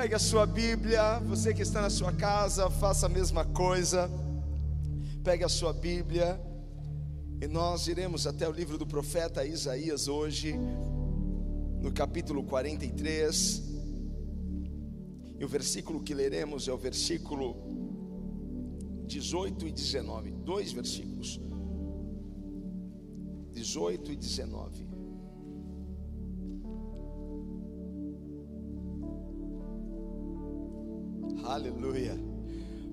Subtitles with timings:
[0.00, 4.08] Pegue a sua Bíblia, você que está na sua casa, faça a mesma coisa.
[5.24, 6.40] Pegue a sua Bíblia
[7.42, 10.54] e nós iremos até o livro do profeta Isaías hoje,
[11.82, 13.62] no capítulo 43.
[15.36, 17.56] E o versículo que leremos é o versículo
[19.04, 21.40] 18 e 19, dois versículos.
[23.50, 24.87] 18 e 19.
[31.44, 32.18] Aleluia.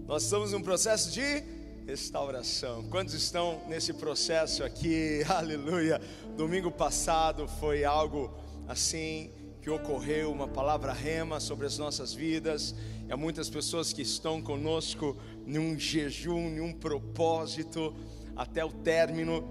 [0.08, 1.44] Nós estamos num processo de
[1.86, 2.84] restauração.
[2.90, 5.22] Quantos estão nesse processo aqui?
[5.28, 6.00] Aleluia.
[6.38, 8.32] Domingo passado foi algo
[8.68, 9.32] assim
[9.62, 12.76] que ocorreu, uma palavra rema sobre as nossas vidas.
[13.08, 17.96] E há muitas pessoas que estão conosco num jejum, num propósito
[18.36, 19.44] até o término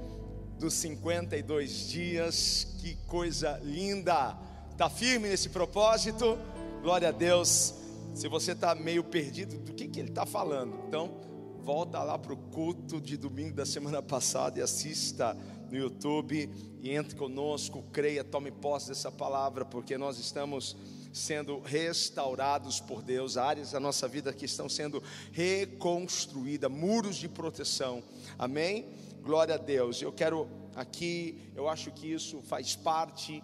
[0.58, 2.76] dos 52 dias.
[2.80, 4.36] Que coisa linda!
[4.70, 6.38] Está firme nesse propósito?
[6.82, 7.83] Glória a Deus.
[8.14, 10.84] Se você está meio perdido, do que, que ele está falando?
[10.86, 11.20] Então,
[11.58, 15.36] volta lá para o culto de domingo da semana passada e assista
[15.68, 16.48] no YouTube
[16.80, 20.76] e entre conosco, creia, tome posse dessa palavra, porque nós estamos
[21.12, 28.00] sendo restaurados por Deus, áreas da nossa vida que estão sendo reconstruídas, muros de proteção.
[28.38, 28.86] Amém?
[29.24, 30.00] Glória a Deus.
[30.00, 33.42] Eu quero aqui, eu acho que isso faz parte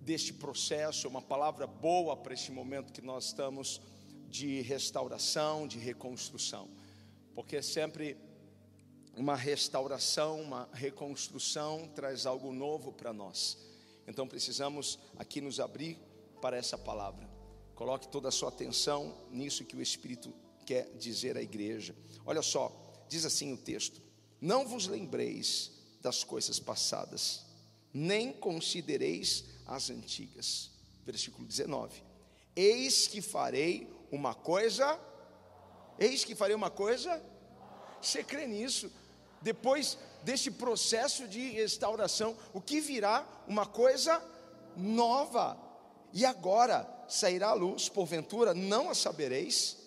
[0.00, 3.80] deste processo, uma palavra boa para este momento que nós estamos
[4.28, 6.68] de restauração, de reconstrução,
[7.34, 8.16] porque é sempre
[9.16, 13.58] uma restauração, uma reconstrução traz algo novo para nós.
[14.06, 15.98] Então precisamos aqui nos abrir
[16.40, 17.28] para essa palavra.
[17.74, 20.32] Coloque toda a sua atenção nisso que o Espírito
[20.64, 21.94] quer dizer à igreja.
[22.24, 22.72] Olha só,
[23.08, 24.00] diz assim o texto:
[24.40, 27.44] Não vos lembreis das coisas passadas,
[27.92, 30.70] nem considereis as antigas.
[31.04, 32.02] Versículo 19:
[32.54, 34.98] Eis que farei uma coisa,
[35.98, 37.22] eis que farei uma coisa,
[38.00, 38.90] você crê nisso?
[39.42, 43.26] Depois desse processo de restauração, o que virá?
[43.46, 44.22] Uma coisa
[44.76, 45.58] nova.
[46.12, 49.78] E agora sairá a luz, porventura não a sabereis.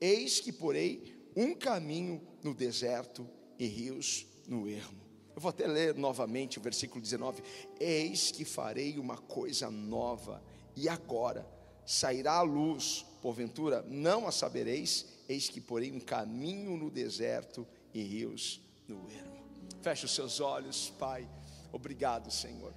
[0.00, 5.02] Eis que porei um caminho no deserto e rios no ermo.
[5.34, 7.42] Eu vou até ler novamente o versículo 19:
[7.80, 10.42] Eis que farei uma coisa nova,
[10.76, 11.46] e agora
[11.84, 18.02] sairá a luz, porventura não a sabereis, eis que porei um caminho no deserto e
[18.02, 19.42] rios no ermo.
[19.80, 21.28] Feche os seus olhos, Pai.
[21.72, 22.74] Obrigado, Senhor,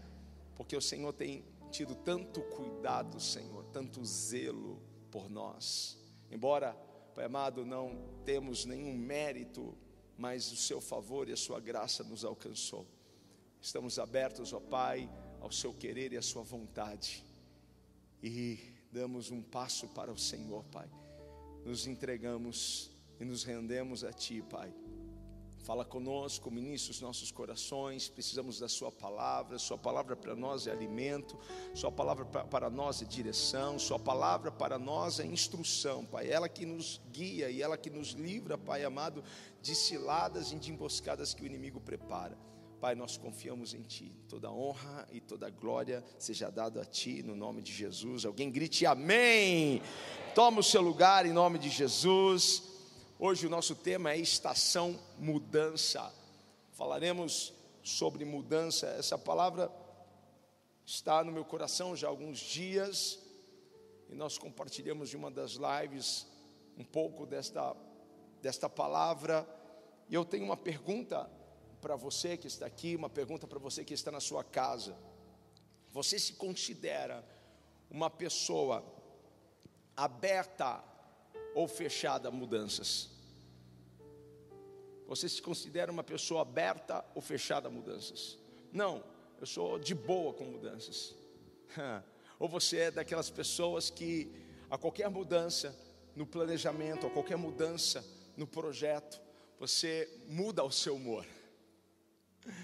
[0.56, 5.98] porque o Senhor tem tido tanto cuidado, Senhor, tanto zelo por nós.
[6.32, 6.74] Embora,
[7.14, 9.78] Pai amado, não temos nenhum mérito
[10.18, 12.86] mas o seu favor e a sua graça nos alcançou.
[13.62, 15.10] Estamos abertos, ó Pai,
[15.42, 17.24] ao seu querer e à sua vontade.
[18.22, 18.60] E
[18.92, 20.90] damos um passo para o Senhor, Pai.
[21.66, 24.74] Nos entregamos e nos rendemos a Ti, Pai.
[25.66, 28.08] Fala conosco, ministra os nossos corações.
[28.08, 29.58] Precisamos da Sua palavra.
[29.58, 31.36] Sua palavra para nós é alimento.
[31.74, 33.80] Sua palavra para nós é direção.
[33.80, 36.30] Sua palavra para nós é instrução, Pai.
[36.30, 39.24] Ela que nos guia e ela que nos livra, Pai amado,
[39.60, 42.38] de ciladas e de emboscadas que o inimigo prepara.
[42.80, 44.16] Pai, nós confiamos em Ti.
[44.30, 48.24] Toda honra e toda glória seja dado a Ti, no nome de Jesus.
[48.24, 49.82] Alguém grite amém.
[50.36, 52.75] Toma o seu lugar em nome de Jesus.
[53.18, 56.14] Hoje o nosso tema é estação mudança.
[56.74, 58.88] Falaremos sobre mudança.
[58.88, 59.72] Essa palavra
[60.86, 63.18] está no meu coração já há alguns dias
[64.10, 66.28] e nós compartilhamos de uma das lives
[66.78, 67.74] um pouco desta
[68.42, 69.48] desta palavra.
[70.10, 71.32] E eu tenho uma pergunta
[71.80, 74.94] para você que está aqui, uma pergunta para você que está na sua casa.
[75.94, 77.26] Você se considera
[77.90, 78.84] uma pessoa
[79.96, 80.84] aberta
[81.56, 83.10] ou fechada a mudanças?
[85.08, 88.38] Você se considera uma pessoa aberta ou fechada a mudanças?
[88.72, 89.04] Não,
[89.40, 91.16] eu sou de boa com mudanças.
[92.38, 94.32] ou você é daquelas pessoas que
[94.70, 95.76] a qualquer mudança
[96.16, 98.06] no planejamento, a qualquer mudança
[98.36, 99.22] no projeto,
[99.60, 101.26] você muda o seu humor.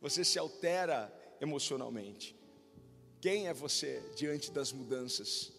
[0.00, 2.36] Você se altera emocionalmente.
[3.20, 5.52] Quem é você diante das mudanças?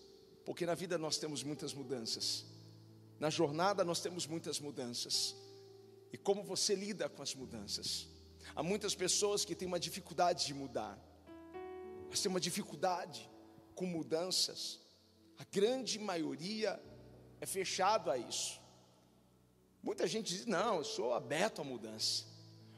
[0.46, 2.46] Porque na vida nós temos muitas mudanças.
[3.20, 5.36] Na jornada nós temos muitas mudanças.
[6.12, 8.08] E como você lida com as mudanças?
[8.56, 10.98] Há muitas pessoas que têm uma dificuldade de mudar.
[12.10, 13.30] Mas tem uma dificuldade
[13.76, 14.80] com mudanças.
[15.38, 16.82] A grande maioria
[17.42, 18.60] é fechado a isso.
[19.84, 22.26] Muita gente diz: "Não, eu sou aberto à mudança".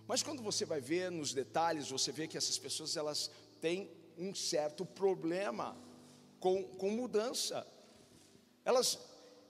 [0.07, 4.35] Mas quando você vai ver nos detalhes, você vê que essas pessoas elas têm um
[4.35, 5.77] certo problema
[6.39, 7.65] com, com mudança.
[8.65, 8.99] Elas,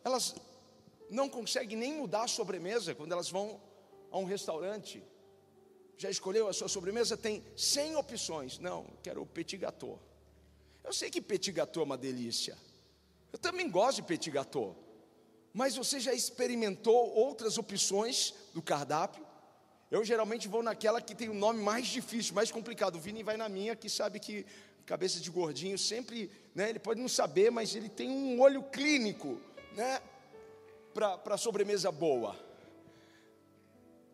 [0.04, 0.36] elas
[1.12, 3.62] não conseguem nem mudar a sobremesa quando elas vão
[4.10, 5.04] a um restaurante.
[5.98, 7.16] Já escolheu a sua sobremesa?
[7.18, 8.58] Tem 100 opções.
[8.58, 10.00] Não, quero o petit gâteau.
[10.84, 12.58] Eu sei que petit gâteau é uma delícia.
[13.32, 14.76] Eu também gosto de petit gâteau.
[15.54, 19.26] Mas você já experimentou outras opções do cardápio?
[19.92, 22.96] Eu geralmente vou naquela que tem o nome mais difícil, mais complicado.
[22.96, 24.46] O Vini vai na minha, que sabe que
[24.86, 29.40] cabeça de gordinho sempre, né, ele pode não saber, mas ele tem um olho clínico,
[29.76, 30.02] né,
[30.94, 32.36] para sobremesa boa.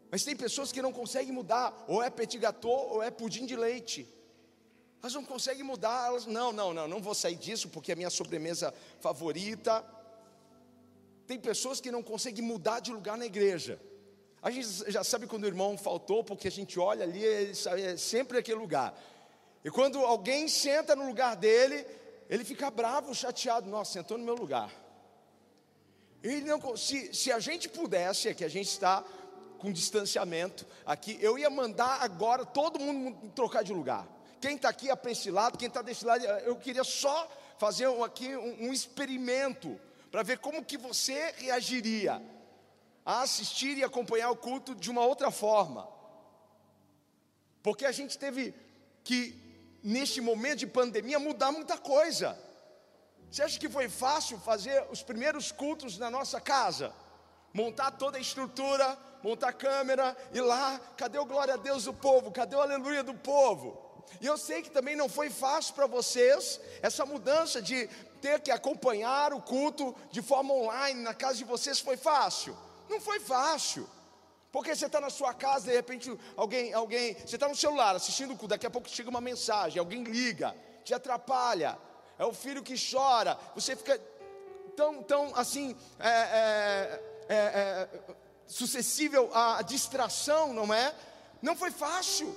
[0.10, 3.56] Mas tem pessoas que não conseguem mudar, ou é petit gâteau ou é pudim de
[3.56, 4.08] leite.
[5.02, 8.10] Elas não conseguem mudar, elas, não, não, não, não vou sair disso porque é minha
[8.10, 9.86] sobremesa favorita.
[11.28, 13.80] Tem pessoas que não conseguem mudar de lugar na igreja.
[14.42, 18.38] A gente já sabe quando o irmão faltou, porque a gente olha ali, é sempre
[18.38, 18.98] aquele lugar.
[19.64, 21.86] E quando alguém senta no lugar dele,
[22.30, 23.70] ele fica bravo, chateado.
[23.70, 24.72] Nossa, sentou no meu lugar.
[26.24, 29.04] Ele não, se, se a gente pudesse, é que a gente está
[29.60, 34.08] com distanciamento aqui, eu ia mandar agora todo mundo trocar de lugar.
[34.40, 37.28] Quem está aqui é para esse lado, quem está desse lado, eu queria só
[37.58, 39.80] fazer aqui um, um experimento
[40.12, 42.22] para ver como que você reagiria
[43.06, 45.88] a assistir e acompanhar o culto de uma outra forma.
[47.64, 48.54] Porque a gente teve
[49.04, 49.36] que,
[49.84, 52.38] neste momento de pandemia, mudar muita coisa.
[53.30, 56.94] Você acha que foi fácil fazer os primeiros cultos na nossa casa?
[57.54, 61.94] Montar toda a estrutura, montar a câmera, e lá, cadê o glória a Deus do
[61.94, 62.32] povo?
[62.32, 63.86] Cadê o aleluia do povo?
[64.22, 67.88] E eu sei que também não foi fácil para vocês essa mudança de
[68.22, 72.58] ter que acompanhar o culto de forma online na casa de vocês foi fácil?
[72.90, 73.88] Não foi fácil.
[74.52, 78.32] Porque você está na sua casa, de repente alguém, alguém, você está no celular assistindo
[78.32, 81.78] o culto, daqui a pouco chega uma mensagem, alguém liga, te atrapalha,
[82.18, 84.00] é o filho que chora, você fica
[84.76, 87.90] tão, tão assim, é, é, é, é
[88.48, 90.94] sucessível à distração, não é?
[91.42, 92.36] Não foi fácil.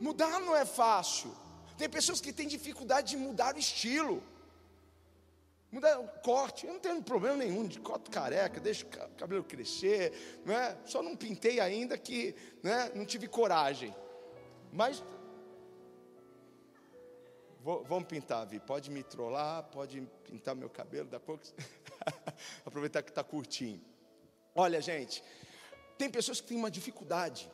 [0.00, 1.34] Mudar não é fácil.
[1.76, 4.22] Tem pessoas que têm dificuldade de mudar o estilo.
[5.70, 10.42] Mudar o corte, eu não tenho problema nenhum de corte careca, deixa o cabelo crescer,
[10.44, 10.76] não é?
[10.84, 13.94] Só não pintei ainda que, né, não tive coragem.
[14.72, 15.02] Mas
[17.62, 18.58] Vou, vamos pintar, Vi.
[18.58, 21.44] Pode me trollar, pode pintar meu cabelo, da pouco.
[22.64, 23.80] Aproveitar que está curtinho.
[24.54, 25.22] Olha, gente,
[25.98, 27.50] tem pessoas que têm uma dificuldade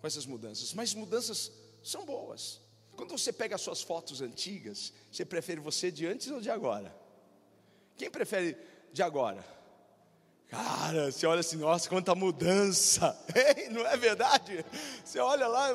[0.00, 1.50] com essas mudanças, mas mudanças
[1.82, 2.60] são boas.
[2.94, 6.94] Quando você pega as suas fotos antigas, você prefere você de antes ou de agora?
[7.96, 8.56] Quem prefere
[8.92, 9.44] de agora?
[10.48, 14.64] Cara, você olha assim, nossa, quanta mudança, Ei, não é verdade?
[15.04, 15.68] Você olha lá,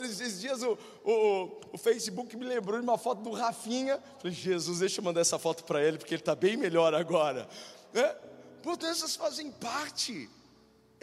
[0.00, 4.02] esses dias o, o, o, Facebook me lembrou de uma foto do Rafinha.
[4.18, 7.48] Falei, Jesus, deixa eu mandar essa foto para ele, porque ele está bem melhor agora.
[7.92, 8.16] Né?
[8.64, 10.28] Mudanças fazem parte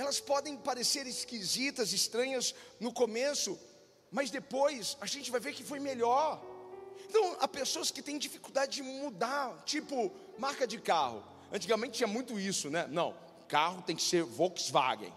[0.01, 3.59] elas podem parecer esquisitas, estranhas no começo,
[4.12, 6.44] mas depois a gente vai ver que foi melhor.
[7.07, 11.23] Então, há pessoas que têm dificuldade de mudar, tipo marca de carro.
[11.51, 12.88] Antigamente tinha muito isso, né?
[12.88, 13.15] Não,
[13.48, 15.13] carro tem que ser Volkswagen.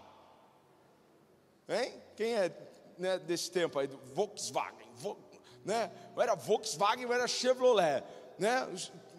[1.69, 1.93] Hein?
[2.15, 2.51] Quem é
[2.97, 4.87] né, desse tempo aí Volkswagen?
[4.95, 5.17] Vo,
[5.63, 5.91] né?
[6.15, 8.03] Ou era Volkswagen ou era Chevrolet,
[8.37, 8.67] né?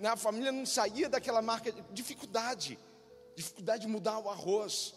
[0.05, 2.79] A família não saía daquela marca, dificuldade,
[3.35, 4.95] dificuldade de mudar o arroz.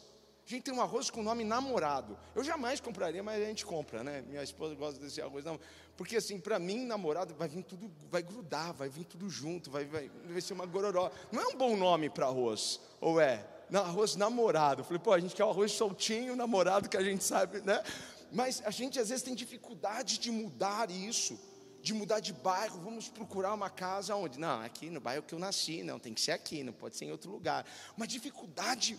[0.49, 2.17] A gente tem um arroz com o nome namorado.
[2.33, 4.23] Eu jamais compraria, mas a gente compra, né?
[4.27, 5.45] Minha esposa gosta desse arroz.
[5.45, 5.59] Não.
[5.95, 9.85] Porque assim, para mim, namorado vai vir tudo, vai grudar, vai vir tudo junto, vai,
[9.85, 11.11] vai, vai ser uma gororó.
[11.31, 13.45] Não é um bom nome para arroz, ou é?
[13.71, 14.81] Arroz namorado.
[14.81, 17.83] Eu falei, pô, a gente quer o arroz soltinho, namorado, que a gente sabe, né?
[18.31, 21.39] Mas a gente às vezes tem dificuldade de mudar isso,
[21.79, 22.81] de mudar de bairro.
[22.81, 24.39] Vamos procurar uma casa onde?
[24.39, 27.05] Não, aqui no bairro que eu nasci, não, tem que ser aqui, não pode ser
[27.05, 27.67] em outro lugar.
[27.95, 28.97] Uma dificuldade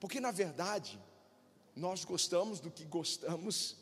[0.00, 0.98] porque na verdade,
[1.74, 3.76] nós gostamos do que gostamos.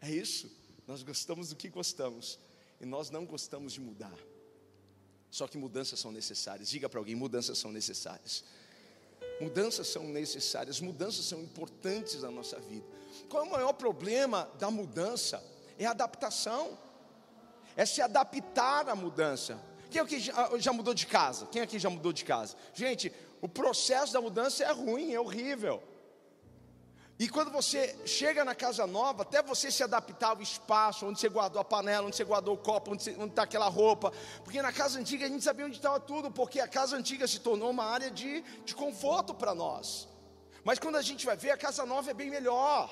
[0.00, 0.50] É isso.
[0.86, 2.38] Nós gostamos do que gostamos
[2.80, 4.18] e nós não gostamos de mudar.
[5.30, 6.68] Só que mudanças são necessárias.
[6.68, 8.44] Diga para alguém: mudanças são necessárias.
[9.40, 12.86] Mudanças são necessárias, mudanças são importantes na nossa vida.
[13.28, 15.42] Qual é o maior problema da mudança?
[15.76, 16.78] É a adaptação,
[17.76, 19.60] é se adaptar à mudança.
[19.90, 20.20] Quem aqui
[20.58, 21.46] já mudou de casa?
[21.46, 22.56] Quem aqui já mudou de casa?
[22.72, 23.12] Gente,
[23.44, 25.82] o processo da mudança é ruim, é horrível.
[27.18, 31.28] E quando você chega na casa nova, até você se adaptar ao espaço, onde você
[31.28, 34.10] guardou a panela, onde você guardou o copo, onde está aquela roupa.
[34.42, 37.38] Porque na casa antiga a gente sabia onde estava tudo, porque a casa antiga se
[37.38, 40.08] tornou uma área de, de conforto para nós.
[40.64, 42.90] Mas quando a gente vai ver, a casa nova é bem melhor.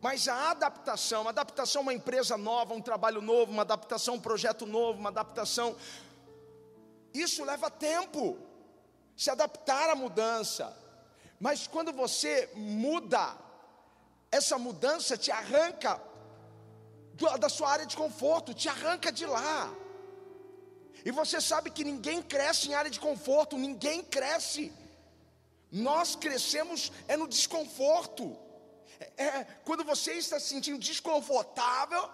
[0.00, 4.16] Mas a adaptação, a adaptação a uma empresa nova, um trabalho novo, uma adaptação a
[4.16, 5.76] um projeto novo, uma adaptação
[7.12, 8.53] Isso leva tempo,
[9.16, 10.76] se adaptar à mudança.
[11.38, 13.36] Mas quando você muda,
[14.30, 16.00] essa mudança te arranca
[17.38, 19.72] da sua área de conforto, te arranca de lá.
[21.04, 24.72] E você sabe que ninguém cresce em área de conforto, ninguém cresce.
[25.70, 28.36] Nós crescemos é no desconforto.
[29.16, 32.08] É, é, quando você está se sentindo desconfortável,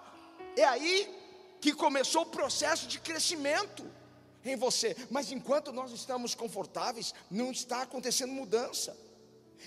[0.57, 1.16] é aí
[1.61, 4.00] que começou o processo de crescimento
[4.44, 4.97] em você.
[5.11, 8.97] Mas enquanto nós estamos confortáveis, não está acontecendo mudança.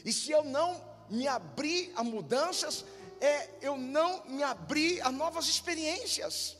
[0.03, 2.85] E se eu não me abrir a mudanças,
[3.19, 6.57] é eu não me abrir a novas experiências,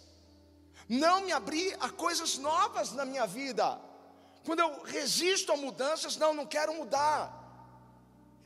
[0.88, 3.80] não me abrir a coisas novas na minha vida.
[4.46, 7.42] Quando eu resisto a mudanças, não, não quero mudar.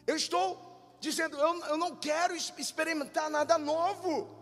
[0.05, 4.36] Eu estou dizendo, eu, eu não quero experimentar nada novo.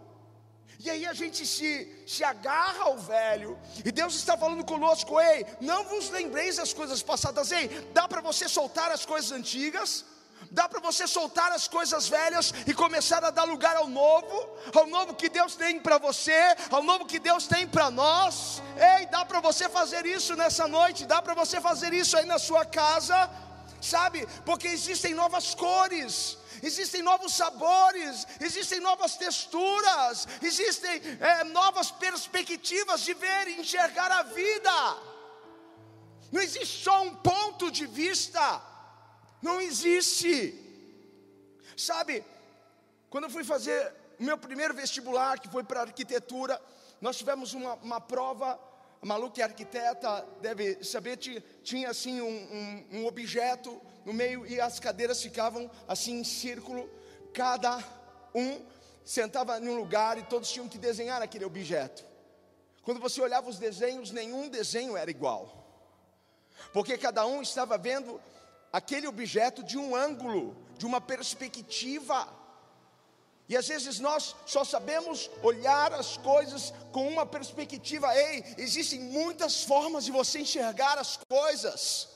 [0.86, 5.46] E aí a gente se, se agarra ao velho, e Deus está falando conosco: ei,
[5.60, 10.06] não vos lembreis das coisas passadas, ei, dá para você soltar as coisas antigas,
[10.52, 14.86] dá para você soltar as coisas velhas e começar a dar lugar ao novo, ao
[14.86, 18.62] novo que Deus tem para você, ao novo que Deus tem para nós.
[18.78, 22.38] Ei, dá para você fazer isso nessa noite, dá para você fazer isso aí na
[22.38, 23.30] sua casa,
[23.82, 24.28] sabe?
[24.46, 33.14] Porque existem novas cores existem novos sabores, existem novas texturas, existem é, novas perspectivas de
[33.14, 34.72] ver e enxergar a vida.
[36.32, 38.62] Não existe só um ponto de vista,
[39.42, 40.62] não existe.
[41.78, 42.24] Sabe,
[43.10, 46.62] quando eu fui fazer o meu primeiro vestibular, que foi para arquitetura,
[47.02, 48.60] nós tivemos uma, uma prova
[49.06, 54.48] Malu, que é arquiteta, deve saber, tinha, tinha assim um, um, um, objeto no meio
[54.48, 56.90] e as cadeiras ficavam assim em círculo,
[57.32, 57.84] cada
[58.34, 58.66] um
[59.04, 62.04] sentava em um lugar e todos tinham que desenhar aquele objeto.
[62.82, 65.64] Quando você olhava os desenhos, nenhum desenho era igual,
[66.74, 68.20] porque cada um estava vendo
[68.74, 72.28] aquele objeto de um ângulo, de uma perspectiva.
[73.48, 78.16] E às vezes nós só sabemos olhar as coisas com uma perspectiva.
[78.16, 82.08] Ei, existem muitas formas de você enxergar as coisas.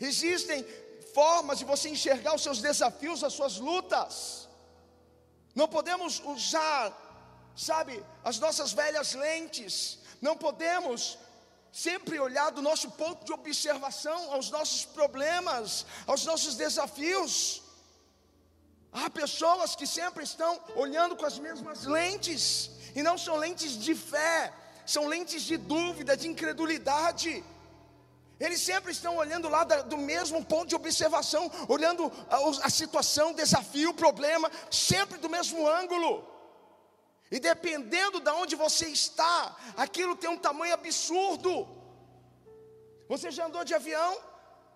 [0.00, 0.64] Existem
[1.12, 4.48] formas de você enxergar os seus desafios, as suas lutas.
[5.54, 6.96] Não podemos usar,
[7.54, 9.98] sabe, as nossas velhas lentes.
[10.22, 11.18] Não podemos
[11.70, 17.62] sempre olhar do nosso ponto de observação aos nossos problemas, aos nossos desafios.
[18.92, 23.94] Há pessoas que sempre estão olhando com as mesmas lentes, e não são lentes de
[23.94, 24.52] fé,
[24.86, 27.44] são lentes de dúvida, de incredulidade.
[28.40, 32.10] Eles sempre estão olhando lá do mesmo ponto de observação, olhando
[32.62, 36.26] a, situação, desafio, problema, sempre do mesmo ângulo.
[37.30, 41.68] E dependendo de onde você está, aquilo tem um tamanho absurdo.
[43.08, 44.16] Você já andou de avião?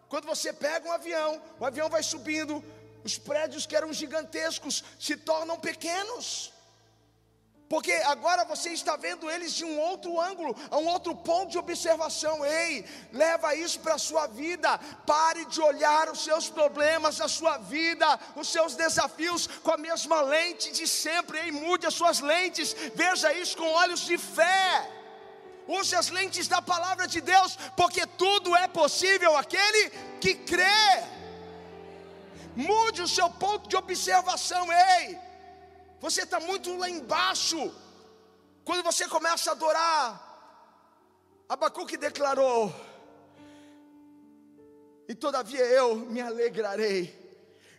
[0.09, 2.63] Quando você pega um avião, o avião vai subindo,
[3.05, 6.53] os prédios que eram gigantescos se tornam pequenos.
[7.73, 11.57] Porque agora você está vendo eles de um outro ângulo, a um outro ponto de
[11.57, 12.45] observação.
[12.45, 14.77] Ei, leva isso para a sua vida.
[15.07, 20.21] Pare de olhar os seus problemas, a sua vida, os seus desafios com a mesma
[20.21, 21.39] lente de sempre.
[21.39, 22.77] Ei, mude as suas lentes.
[22.95, 24.91] Veja isso com olhos de fé.
[25.67, 29.89] Use as lentes da palavra de Deus, porque tudo é possível aquele
[30.21, 31.22] que crê.
[32.55, 35.19] Mude o seu ponto de observação, ei.
[36.01, 37.73] Você está muito lá embaixo.
[38.65, 40.33] Quando você começa a adorar,
[41.49, 42.75] Abacuque declarou:
[45.09, 47.21] E todavia eu me alegrarei.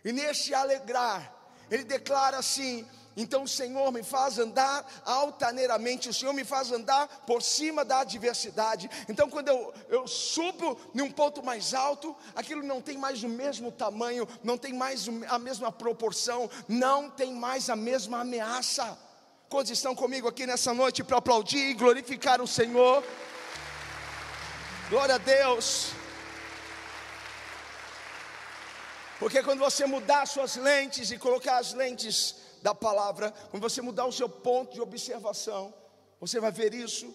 [0.04, 1.32] E neste alegrar,
[1.70, 7.06] ele declara assim: então o Senhor me faz andar altaneiramente, o Senhor me faz andar
[7.26, 8.90] por cima da adversidade.
[9.08, 13.70] Então, quando eu, eu subo num ponto mais alto, aquilo não tem mais o mesmo
[13.70, 18.98] tamanho, não tem mais a mesma proporção, não tem mais a mesma ameaça.
[19.48, 23.04] Quantos estão comigo aqui nessa noite para aplaudir e glorificar o Senhor?
[24.90, 25.92] Glória a Deus.
[29.20, 34.06] Porque quando você mudar suas lentes e colocar as lentes da palavra, quando você mudar
[34.06, 35.74] o seu ponto de observação,
[36.18, 37.14] você vai ver isso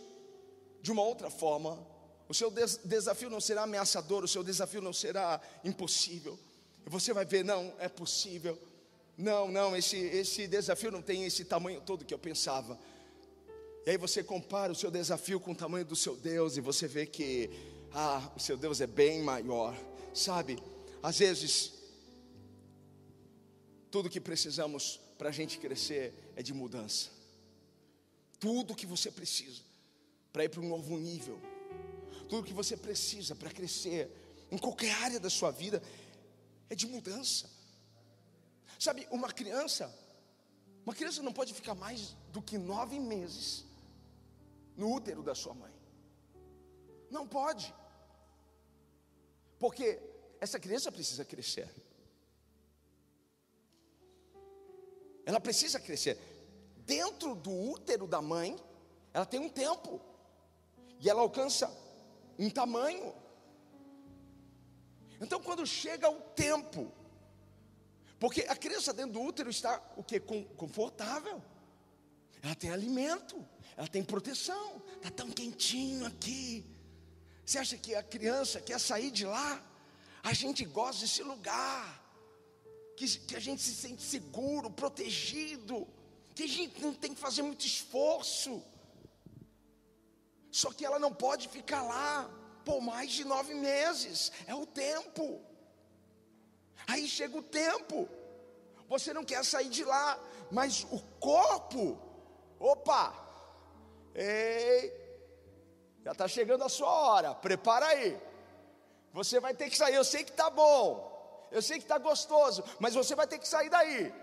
[0.80, 1.84] de uma outra forma.
[2.28, 6.38] O seu des desafio não será ameaçador, o seu desafio não será impossível.
[6.86, 8.60] Você vai ver, não, é possível.
[9.18, 12.80] Não, não, esse, esse desafio não tem esse tamanho todo que eu pensava.
[13.88, 16.88] E aí você compara o seu desafio com o tamanho do seu Deus e você
[16.88, 17.50] vê que,
[17.92, 19.76] ah, o seu Deus é bem maior.
[20.14, 20.62] Sabe,
[21.02, 21.74] às vezes,
[23.90, 27.10] tudo que precisamos para a gente crescer é de mudança.
[28.40, 29.62] Tudo que você precisa
[30.32, 31.38] para ir para um novo nível,
[32.30, 34.10] tudo que você precisa para crescer
[34.50, 35.84] em qualquer área da sua vida
[36.70, 37.50] é de mudança.
[38.80, 39.94] Sabe, uma criança,
[40.86, 43.66] uma criança não pode ficar mais do que nove meses
[44.78, 45.74] no útero da sua mãe.
[47.12, 47.76] Não pode.
[49.60, 50.00] Porque
[50.40, 51.70] essa criança precisa crescer.
[55.30, 56.18] Ela precisa crescer.
[56.88, 58.58] Dentro do útero da mãe,
[59.14, 60.02] ela tem um tempo.
[61.00, 61.72] E ela alcança
[62.40, 63.14] um tamanho.
[65.22, 66.92] Então, quando chega o tempo,
[68.20, 70.20] porque a criança dentro do útero está o que?
[70.20, 71.40] Confortável.
[72.42, 73.46] Ela tem alimento,
[73.78, 74.82] ela tem proteção.
[74.96, 76.66] Está tão quentinho aqui.
[77.46, 79.64] Você acha que a criança quer sair de lá?
[80.24, 81.99] A gente gosta desse lugar.
[83.00, 85.88] Que, que a gente se sente seguro, protegido.
[86.36, 88.62] Que a gente não tem que fazer muito esforço.
[90.52, 92.30] Só que ela não pode ficar lá
[92.66, 94.34] por mais de nove meses.
[94.46, 95.40] É o tempo.
[96.88, 98.10] Aí chega o tempo.
[98.90, 100.20] Você não quer sair de lá,
[100.52, 101.98] mas o corpo,
[102.60, 103.14] opa,
[104.14, 104.92] ei,
[106.04, 107.34] já está chegando a sua hora.
[107.34, 108.20] Prepara aí.
[109.14, 109.96] Você vai ter que sair.
[109.96, 111.09] Eu sei que está bom,
[111.52, 114.14] eu sei que está gostoso, mas você vai ter que sair daí.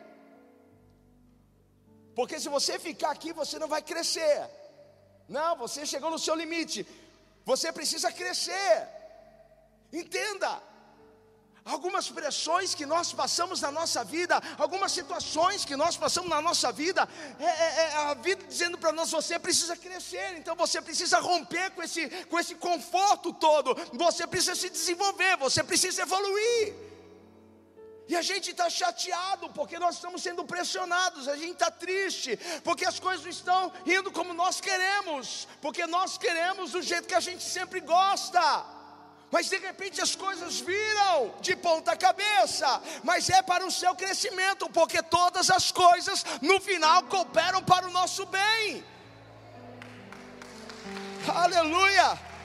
[2.15, 4.49] Porque se você ficar aqui, você não vai crescer.
[5.29, 6.87] Não, você chegou no seu limite.
[7.45, 8.89] Você precisa crescer.
[9.93, 10.63] Entenda.
[11.65, 16.71] Algumas pressões que nós passamos na nossa vida, algumas situações que nós passamos na nossa
[16.71, 17.09] vida,
[17.41, 21.73] é, é, é a vida dizendo para nós: você precisa crescer, então você precisa romper
[21.73, 26.96] com esse, com esse conforto todo, você precisa se desenvolver, você precisa evoluir.
[28.09, 32.85] E a gente está chateado porque nós estamos sendo pressionados, a gente está triste porque
[32.85, 37.21] as coisas não estão indo como nós queremos, porque nós queremos do jeito que a
[37.21, 38.65] gente sempre gosta.
[39.31, 44.71] Mas de repente as coisas viram de ponta cabeça, mas é para o seu crescimento,
[44.71, 48.85] porque todas as coisas no final cooperam para o nosso bem.
[51.29, 52.36] Aleluia!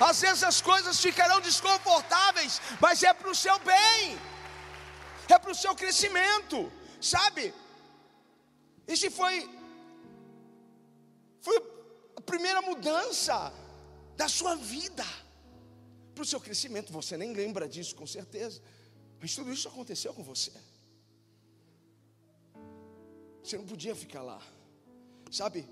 [0.00, 4.18] Às vezes as coisas ficarão desconfortáveis, mas é para o seu bem,
[5.28, 7.52] é para o seu crescimento, sabe?
[8.86, 9.48] Esse foi,
[11.42, 11.56] foi
[12.16, 13.52] a primeira mudança
[14.16, 15.04] da sua vida
[16.14, 16.92] para o seu crescimento.
[16.92, 18.62] Você nem lembra disso, com certeza,
[19.20, 20.52] mas tudo isso aconteceu com você.
[23.42, 24.40] Você não podia ficar lá,
[25.30, 25.68] sabe?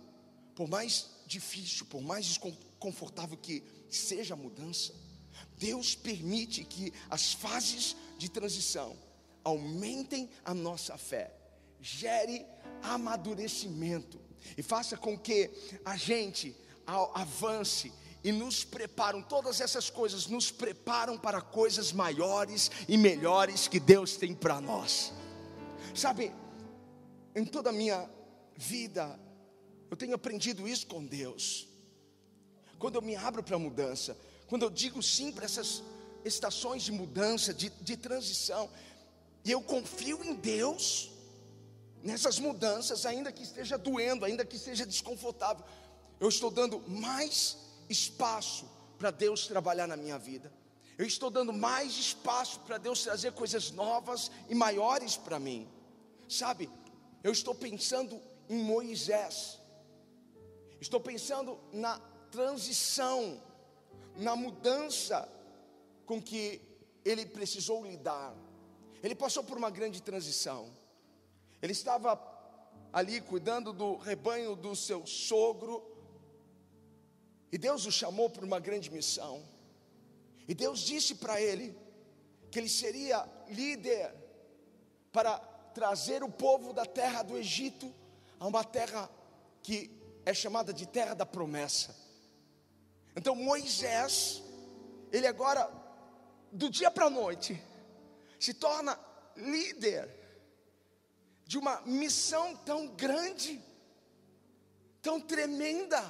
[0.54, 4.94] Por mais difícil, por mais desconfortável que seja mudança,
[5.56, 8.96] Deus permite que as fases de transição
[9.44, 11.34] aumentem a nossa fé,
[11.80, 12.44] gere
[12.82, 14.20] amadurecimento
[14.56, 15.50] e faça com que
[15.84, 16.54] a gente
[17.14, 23.78] avance e nos preparam, todas essas coisas nos preparam para coisas maiores e melhores que
[23.78, 25.12] Deus tem para nós.
[25.94, 26.32] Sabe,
[27.34, 28.08] em toda a minha
[28.56, 29.18] vida,
[29.90, 31.68] eu tenho aprendido isso com Deus.
[32.78, 35.82] Quando eu me abro para a mudança, quando eu digo sim para essas
[36.24, 38.70] estações de mudança, de, de transição,
[39.44, 41.10] e eu confio em Deus
[42.02, 45.64] nessas mudanças, ainda que esteja doendo, ainda que esteja desconfortável,
[46.20, 47.56] eu estou dando mais
[47.88, 50.52] espaço para Deus trabalhar na minha vida.
[50.96, 55.68] Eu estou dando mais espaço para Deus trazer coisas novas e maiores para mim.
[56.28, 56.68] Sabe?
[57.22, 59.58] Eu estou pensando em Moisés.
[60.80, 63.42] Estou pensando na transição,
[64.16, 65.28] na mudança
[66.04, 66.60] com que
[67.04, 68.34] ele precisou lidar.
[69.02, 70.70] Ele passou por uma grande transição.
[71.62, 72.20] Ele estava
[72.92, 75.84] ali cuidando do rebanho do seu sogro,
[77.50, 79.42] e Deus o chamou para uma grande missão.
[80.46, 81.76] E Deus disse para ele
[82.50, 84.14] que ele seria líder
[85.12, 85.38] para
[85.74, 87.92] trazer o povo da terra do Egito
[88.38, 89.10] a uma terra
[89.62, 89.90] que
[90.24, 91.94] é chamada de terra da promessa.
[93.18, 94.40] Então Moisés,
[95.10, 95.68] ele agora,
[96.52, 97.60] do dia para a noite,
[98.38, 98.96] se torna
[99.36, 100.08] líder
[101.44, 103.60] de uma missão tão grande,
[105.02, 106.00] tão tremenda.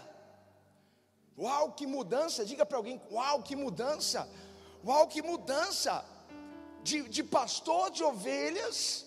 [1.39, 2.45] Uau, que mudança!
[2.45, 4.29] Diga para alguém: Uau, que mudança!
[4.85, 6.05] Uau, que mudança!
[6.83, 9.07] De, de pastor de ovelhas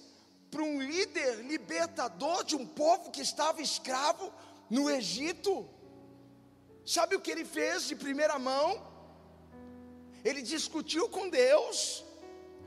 [0.49, 4.33] para um líder libertador de um povo que estava escravo
[4.71, 5.69] no Egito.
[6.85, 8.89] Sabe o que ele fez de primeira mão?
[10.23, 12.03] Ele discutiu com Deus.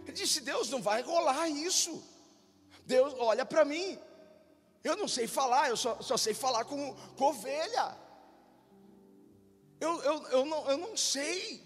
[0.04, 2.02] Ele disse: Deus, não vai rolar isso.
[2.86, 3.98] Deus, olha para mim.
[4.82, 7.96] Eu não sei falar, eu só, só sei falar com, com ovelha.
[9.80, 11.62] eu, eu, eu, não, eu não sei.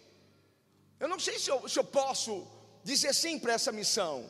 [1.00, 2.46] Eu não sei se eu, se eu posso
[2.84, 4.28] dizer sim para essa missão.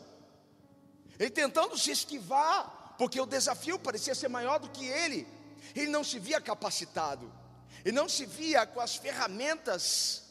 [1.19, 5.27] Ele tentando se esquivar, porque o desafio parecia ser maior do que ele.
[5.75, 7.31] Ele não se via capacitado,
[7.85, 10.23] ele não se via com as ferramentas,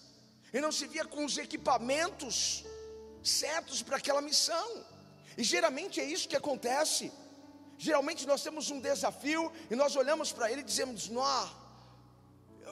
[0.53, 2.63] ele não se via com os equipamentos
[3.23, 4.85] certos para aquela missão.
[5.37, 7.11] E geralmente é isso que acontece.
[7.77, 11.49] Geralmente nós temos um desafio e nós olhamos para ele e dizemos: Não,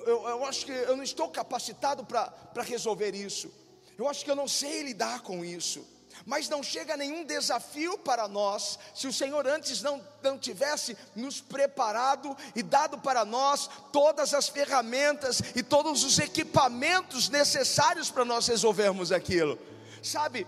[0.06, 3.54] eu, eu acho que eu não estou capacitado para resolver isso.
[3.98, 5.86] Eu acho que eu não sei lidar com isso.
[6.26, 11.42] Mas não chega nenhum desafio para nós, se o Senhor antes não, não tivesse nos
[11.42, 18.48] preparado e dado para nós todas as ferramentas e todos os equipamentos necessários para nós
[18.48, 19.60] resolvermos aquilo.
[20.02, 20.48] Sabe,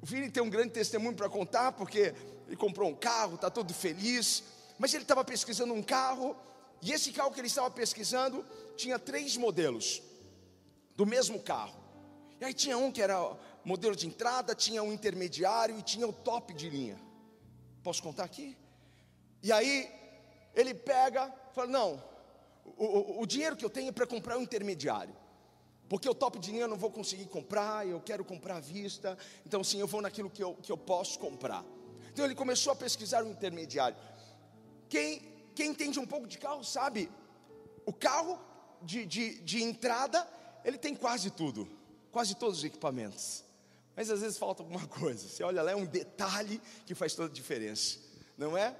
[0.00, 2.14] o Vini tem um grande testemunho para contar, porque
[2.46, 4.42] ele comprou um carro, está todo feliz,
[4.78, 6.36] mas ele estava pesquisando um carro,
[6.80, 8.44] e esse carro que ele estava pesquisando
[8.76, 10.00] tinha três modelos
[10.96, 11.78] do mesmo carro.
[12.40, 13.18] E aí tinha um que era
[13.68, 16.98] modelo de entrada, tinha um intermediário e tinha o top de linha.
[17.82, 18.56] Posso contar aqui?
[19.42, 19.88] E aí
[20.54, 22.02] ele pega, fala: Não,
[22.64, 25.14] o, o, o dinheiro que eu tenho é para comprar o intermediário.
[25.88, 29.16] Porque o top de linha eu não vou conseguir comprar, eu quero comprar à vista,
[29.46, 31.64] então sim, eu vou naquilo que eu, que eu posso comprar.
[32.12, 33.96] Então ele começou a pesquisar o intermediário.
[34.88, 35.22] Quem,
[35.54, 37.10] quem entende um pouco de carro sabe,
[37.86, 38.38] o carro
[38.82, 40.28] de, de, de entrada,
[40.62, 41.66] ele tem quase tudo,
[42.10, 43.47] quase todos os equipamentos.
[43.98, 45.28] Mas às vezes falta alguma coisa.
[45.28, 47.98] Você olha lá, é um detalhe que faz toda a diferença,
[48.36, 48.72] não é?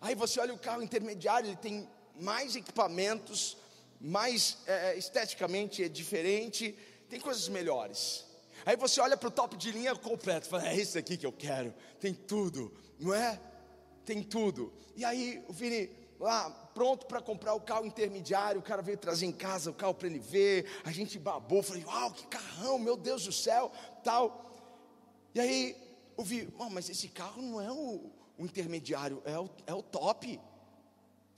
[0.00, 1.86] Aí você olha o carro intermediário, ele tem
[2.18, 3.58] mais equipamentos,
[4.00, 6.74] mais é, é, esteticamente é diferente,
[7.10, 8.24] tem coisas melhores.
[8.64, 11.32] Aí você olha para o top de linha completo, fala, é isso aqui que eu
[11.32, 13.38] quero, tem tudo, não é?
[14.06, 14.72] Tem tudo.
[14.96, 19.26] E aí o Vini lá pronto para comprar o carro intermediário, o cara veio trazer
[19.26, 22.96] em casa o carro para ele ver, a gente babou, falei, uau, que carrão, meu
[22.96, 23.72] Deus do céu,
[24.08, 24.50] tal.
[25.34, 25.76] E aí
[26.16, 29.82] eu vi, oh, mas esse carro não é o, o intermediário, é o, é o
[29.82, 30.40] top.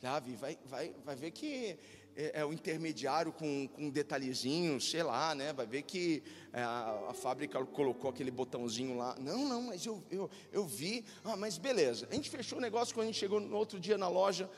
[0.00, 1.76] Já vi, vai, vai, vai ver que
[2.16, 5.52] é, é, o intermediário com, com um detalhezinho, sei lá, né?
[5.52, 9.16] Vai ver que é, a, a, fábrica colocou aquele botãozinho lá.
[9.18, 11.04] Não, não, mas eu, eu, eu vi.
[11.24, 12.06] Ah, mas beleza.
[12.08, 14.48] A gente fechou o negócio quando a gente chegou no outro dia na loja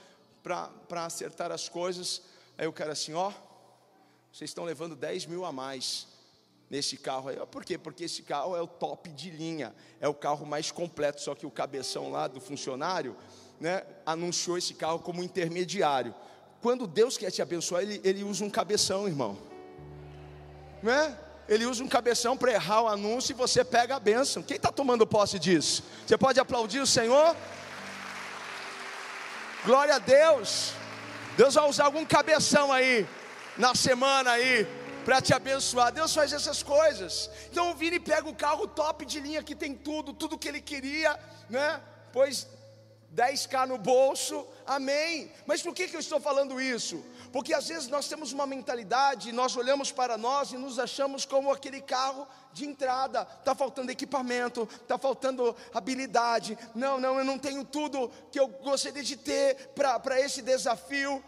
[0.43, 2.21] para acertar as coisas.
[2.59, 3.33] Aí o cara assim, ó,
[4.31, 6.12] vocês estão levando 10 mil a mais
[6.73, 7.37] nesse carro aí.
[7.51, 7.77] Por quê?
[7.77, 11.45] Porque esse carro é o top de linha, é o carro mais completo, só que
[11.45, 13.15] o cabeção lá do funcionário,
[13.61, 16.15] né, anunciou esse carro como intermediário.
[16.63, 19.37] Quando Deus quer te abençoar, Ele, ele usa um cabeção, irmão.
[20.83, 21.15] Né?
[21.47, 24.43] Ele usa um cabeção para errar o anúncio e você pega a bênção.
[24.43, 25.85] Quem está tomando posse disso?
[26.07, 27.37] Você pode aplaudir o Senhor?
[29.67, 30.73] Glória a Deus.
[31.37, 33.07] Deus vai usar algum cabeção aí
[33.59, 34.67] na semana aí
[35.05, 35.93] para te abençoar.
[35.93, 37.31] Deus faz essas coisas.
[37.51, 40.61] Então o Vini pega o carro top de linha que tem tudo, tudo que ele
[40.61, 41.81] queria, né?
[42.13, 42.47] Pois
[43.15, 45.31] 10k no bolso, amém.
[45.47, 47.05] Mas por que, que eu estou falando isso?
[47.31, 51.53] Porque às vezes nós temos uma mentalidade, nós olhamos para nós e nos achamos como
[51.53, 56.59] aquele carro de entrada, está faltando equipamento, está faltando habilidade.
[56.75, 61.23] Não, não, eu não tenho tudo que eu gostaria de ter para esse desafio.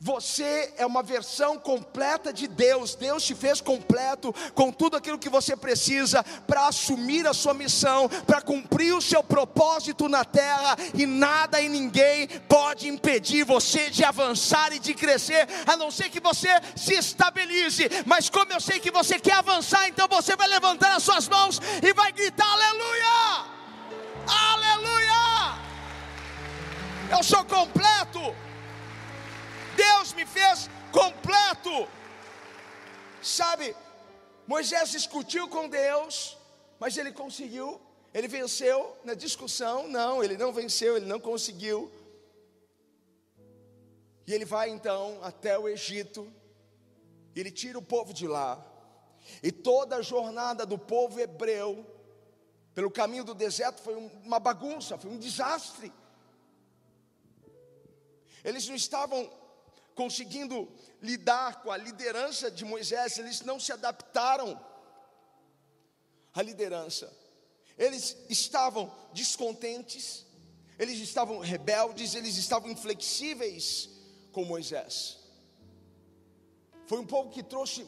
[0.00, 2.94] Você é uma versão completa de Deus.
[2.94, 8.08] Deus te fez completo com tudo aquilo que você precisa para assumir a sua missão,
[8.24, 14.04] para cumprir o seu propósito na terra, e nada e ninguém pode impedir você de
[14.04, 17.88] avançar e de crescer, a não ser que você se estabilize.
[18.06, 21.60] Mas como eu sei que você quer avançar, então você vai levantar as suas mãos
[21.82, 23.46] e vai gritar: Aleluia!
[24.28, 25.58] Aleluia!
[27.10, 28.47] Eu sou completo.
[29.84, 31.88] Deus me fez completo.
[33.22, 33.76] Sabe,
[34.46, 36.36] Moisés discutiu com Deus,
[36.80, 37.80] mas ele conseguiu,
[38.12, 39.86] ele venceu na discussão.
[39.86, 41.90] Não, ele não venceu, ele não conseguiu.
[44.26, 46.30] E ele vai então até o Egito,
[47.34, 48.62] ele tira o povo de lá,
[49.42, 51.86] e toda a jornada do povo hebreu,
[52.74, 55.92] pelo caminho do deserto, foi uma bagunça, foi um desastre.
[58.44, 59.30] Eles não estavam
[59.98, 60.68] conseguindo
[61.02, 64.56] lidar com a liderança de Moisés, eles não se adaptaram
[66.32, 67.12] à liderança.
[67.76, 70.24] Eles estavam descontentes,
[70.78, 73.90] eles estavam rebeldes, eles estavam inflexíveis
[74.30, 75.18] com Moisés.
[76.86, 77.84] Foi um povo que trouxe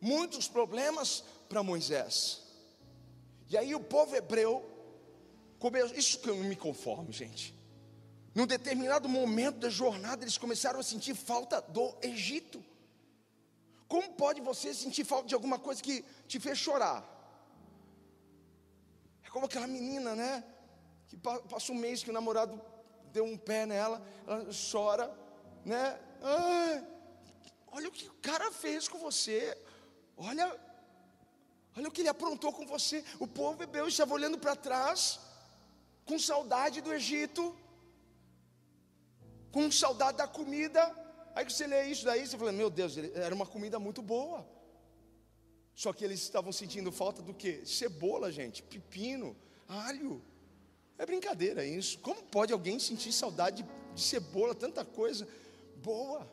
[0.00, 2.40] muitos problemas para Moisés.
[3.50, 4.64] E aí o povo hebreu,
[5.94, 7.55] isso que eu não me conformo, gente.
[8.36, 12.62] Num determinado momento da jornada, eles começaram a sentir falta do Egito.
[13.88, 17.02] Como pode você sentir falta de alguma coisa que te fez chorar?
[19.24, 20.44] É como aquela menina, né?
[21.08, 22.60] Que passa um mês que o namorado
[23.10, 25.10] deu um pé nela, ela chora,
[25.64, 25.98] né?
[26.22, 26.82] Ah,
[27.68, 29.56] olha o que o cara fez com você,
[30.14, 30.54] olha,
[31.74, 33.02] olha o que ele aprontou com você.
[33.18, 35.20] O povo bebeu estava olhando para trás,
[36.04, 37.56] com saudade do Egito,
[39.56, 40.94] com saudade da comida.
[41.34, 44.46] Aí você lê isso daí, você fala, meu Deus, era uma comida muito boa.
[45.74, 47.64] Só que eles estavam sentindo falta do que?
[47.64, 49.34] Cebola, gente, pepino,
[49.66, 50.22] alho.
[50.98, 51.98] É brincadeira isso.
[52.00, 55.26] Como pode alguém sentir saudade de, de cebola, tanta coisa
[55.76, 56.30] boa?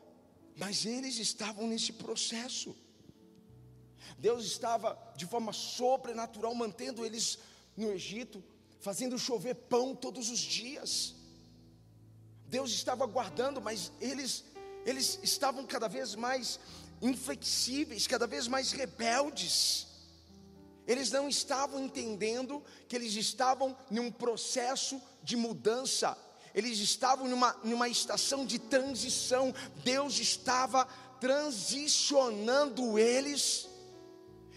[0.54, 2.76] Mas eles estavam nesse processo.
[4.18, 7.38] Deus estava de forma sobrenatural mantendo eles
[7.74, 8.44] no Egito,
[8.80, 11.23] fazendo chover pão todos os dias.
[12.46, 14.44] Deus estava guardando, mas eles
[14.84, 16.60] eles estavam cada vez mais
[17.00, 19.86] inflexíveis, cada vez mais rebeldes.
[20.86, 26.16] Eles não estavam entendendo que eles estavam num processo de mudança,
[26.54, 30.86] eles estavam numa, numa estação de transição, Deus estava
[31.18, 33.66] transicionando eles,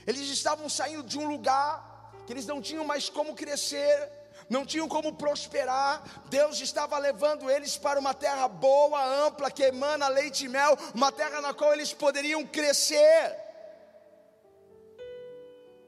[0.06, 4.12] eles estavam saindo de um lugar que eles não tinham mais como crescer,
[4.50, 10.08] não tinham como prosperar, Deus estava levando eles para uma terra boa, ampla, que emana
[10.08, 13.36] leite e mel, uma terra na qual eles poderiam crescer.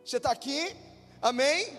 [0.03, 0.75] Você está aqui?
[1.21, 1.77] Amém?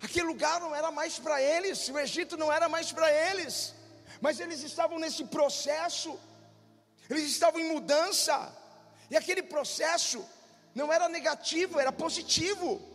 [0.00, 3.74] Aquele lugar não era mais para eles, o Egito não era mais para eles,
[4.20, 6.18] mas eles estavam nesse processo,
[7.08, 8.54] eles estavam em mudança,
[9.10, 10.24] e aquele processo
[10.74, 12.93] não era negativo, era positivo.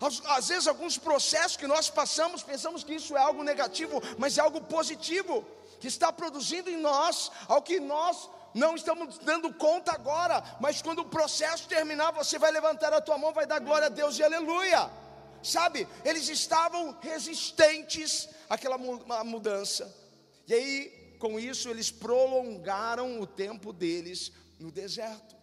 [0.00, 4.40] Às, vezes, alguns processos que nós passamos, pensamos que isso é algo negativo, mas é
[4.40, 5.44] algo positivo,
[5.80, 11.00] que está produzindo em nós ao que nós não estamos dando conta agora, mas quando
[11.00, 14.22] o processo terminar, você vai levantar a tua mão, vai dar glória a Deus e
[14.22, 14.90] aleluia.
[15.42, 19.94] Sabe, eles estavam resistentes àquela mudança,
[20.48, 25.35] e aí, com isso, eles prolongaram o tempo deles no deserto.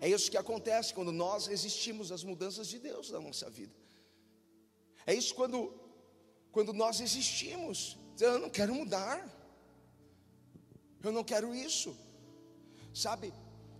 [0.00, 3.74] É isso que acontece quando nós resistimos às mudanças de Deus na nossa vida.
[5.06, 5.72] É isso quando,
[6.52, 7.96] quando nós resistimos.
[8.20, 9.26] Eu não quero mudar.
[11.02, 11.96] Eu não quero isso.
[12.92, 13.32] Sabe,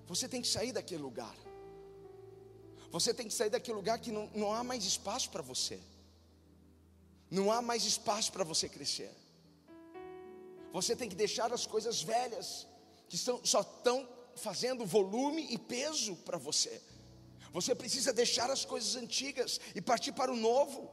[0.07, 1.37] você tem que sair daquele lugar.
[2.91, 5.79] Você tem que sair daquele lugar que não, não há mais espaço para você.
[7.31, 9.15] Não há mais espaço para você crescer.
[10.73, 12.67] Você tem que deixar as coisas velhas,
[13.09, 16.81] que são, só estão fazendo volume e peso para você.
[17.53, 20.91] Você precisa deixar as coisas antigas e partir para o novo.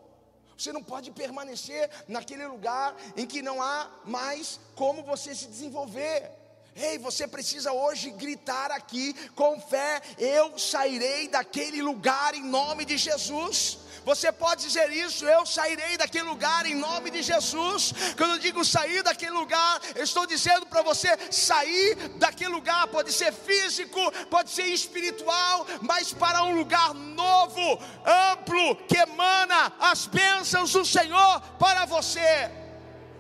[0.58, 6.32] Você não pode permanecer naquele lugar em que não há mais como você se desenvolver.
[6.76, 12.98] Ei, você precisa hoje gritar aqui com fé: eu sairei daquele lugar em nome de
[12.98, 13.80] Jesus.
[14.04, 17.94] Você pode dizer isso, eu sairei daquele lugar em nome de Jesus.
[18.18, 23.12] Quando eu digo sair daquele lugar, eu estou dizendo para você sair daquele lugar, pode
[23.12, 30.74] ser físico, pode ser espiritual, mas para um lugar novo, amplo, que emana as bênçãos
[30.74, 32.52] do Senhor para você.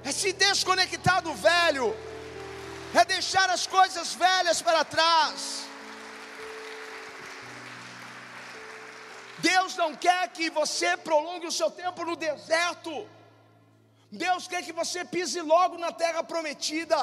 [0.03, 1.95] É se desconectar do velho,
[2.99, 5.65] é deixar as coisas velhas para trás.
[9.39, 13.08] Deus não quer que você prolongue o seu tempo no deserto.
[14.12, 16.99] Deus quer que você pise logo na terra prometida.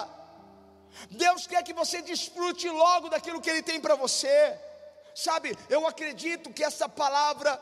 [1.11, 4.59] Deus quer que você desfrute logo daquilo que Ele tem para você.
[5.14, 7.61] Sabe, eu acredito que essa palavra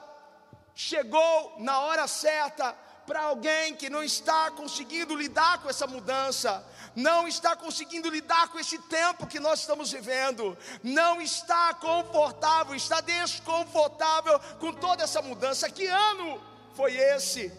[0.75, 2.77] chegou na hora certa
[3.11, 8.59] para alguém que não está conseguindo lidar com essa mudança, não está conseguindo lidar com
[8.61, 15.68] esse tempo que nós estamos vivendo, não está confortável, está desconfortável com toda essa mudança.
[15.68, 16.40] Que ano
[16.77, 17.53] foi esse?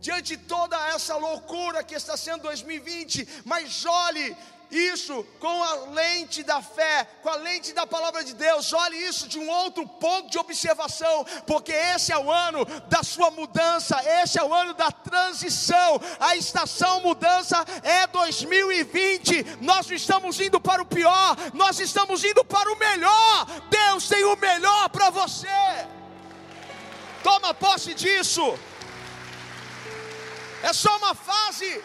[0.00, 4.34] Diante de toda essa loucura que está sendo 2020, mas olhe
[4.70, 8.72] isso com a lente da fé, com a lente da palavra de Deus.
[8.72, 13.30] Olhe isso de um outro ponto de observação, porque esse é o ano da sua
[13.30, 16.00] mudança, esse é o ano da transição.
[16.20, 19.58] A estação mudança é 2020.
[19.60, 23.46] Nós não estamos indo para o pior, nós estamos indo para o melhor.
[23.70, 25.48] Deus tem o melhor para você.
[27.22, 28.58] Toma posse disso.
[30.62, 31.82] É só uma fase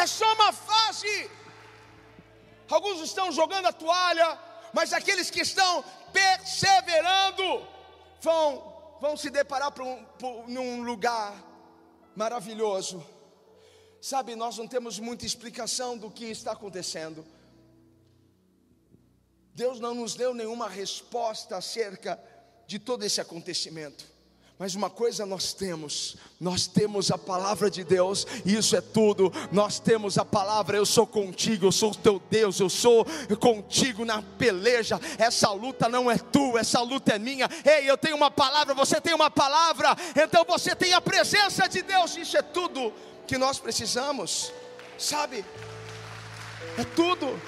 [0.00, 1.30] é só uma fase.
[2.68, 4.38] Alguns estão jogando a toalha,
[4.72, 7.66] mas aqueles que estão perseverando
[8.20, 10.06] vão, vão se deparar por um,
[10.46, 11.34] num lugar
[12.14, 13.04] maravilhoso.
[14.00, 17.26] Sabe, nós não temos muita explicação do que está acontecendo.
[19.54, 22.22] Deus não nos deu nenhuma resposta acerca
[22.66, 24.06] de todo esse acontecimento.
[24.58, 29.32] Mas uma coisa nós temos, nós temos a palavra de Deus, e isso é tudo.
[29.52, 33.06] Nós temos a palavra, eu sou contigo, eu sou o teu Deus, eu sou
[33.38, 35.00] contigo na peleja.
[35.16, 37.48] Essa luta não é tua, essa luta é minha.
[37.64, 41.80] Ei, eu tenho uma palavra, você tem uma palavra, então você tem a presença de
[41.80, 42.16] Deus.
[42.16, 42.92] Isso é tudo
[43.28, 44.52] que nós precisamos,
[44.98, 45.44] sabe?
[46.76, 47.40] É tudo.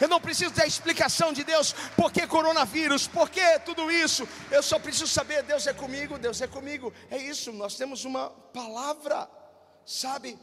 [0.00, 4.26] Eu não preciso da explicação de Deus, por que coronavírus, por que tudo isso.
[4.50, 6.92] Eu só preciso saber, Deus é comigo, Deus é comigo.
[7.10, 9.28] É isso, nós temos uma palavra,
[9.84, 10.38] sabe?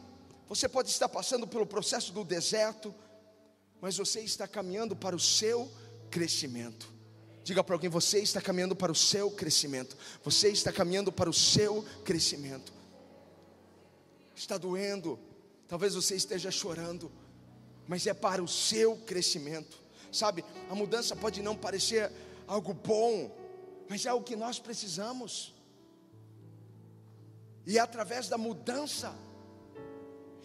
[0.47, 2.93] Você pode estar passando pelo processo do deserto,
[3.81, 5.71] mas você está caminhando para o seu
[6.11, 6.93] crescimento.
[7.43, 9.97] Diga para alguém: você está caminhando para o seu crescimento.
[10.23, 12.71] Você está caminhando para o seu crescimento.
[14.35, 15.19] Está doendo,
[15.67, 17.11] talvez você esteja chorando
[17.87, 19.81] mas é para o seu crescimento.
[20.11, 22.11] Sabe, a mudança pode não parecer
[22.45, 23.31] algo bom,
[23.89, 25.53] mas é o que nós precisamos.
[27.65, 29.13] E é através da mudança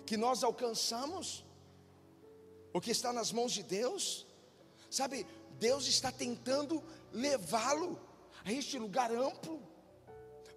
[0.04, 1.44] que nós alcançamos
[2.72, 4.26] o que está nas mãos de Deus.
[4.90, 5.26] Sabe,
[5.58, 8.00] Deus está tentando levá-lo
[8.44, 9.62] a este lugar amplo.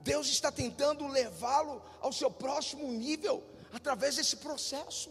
[0.02, 5.10] Deus está tentando levá-lo ao seu próximo nível através desse processo.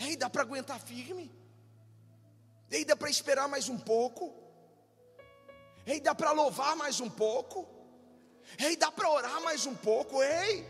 [0.00, 1.30] Ei, dá para aguentar firme?
[2.70, 4.34] Ei, dá para esperar mais um pouco?
[5.86, 7.68] Ei, dá para louvar mais um pouco?
[8.58, 10.22] Ei, dá para orar mais um pouco?
[10.22, 10.66] Ei,